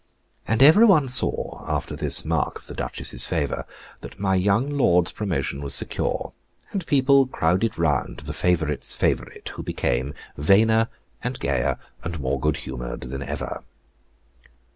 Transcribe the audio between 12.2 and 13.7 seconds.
good humored than ever.